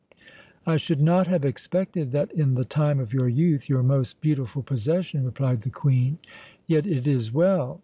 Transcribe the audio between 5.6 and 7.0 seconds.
the Queen. "Yet